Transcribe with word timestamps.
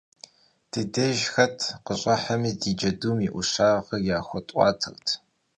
Di 0.71 0.81
dêjj 0.93 1.21
xet 1.33 1.57
khış'ıhemi, 1.85 2.51
di 2.61 2.71
cedum 2.79 3.17
yi 3.23 3.29
'uşağır 3.37 3.85
yaxuet'uatert. 4.07 5.05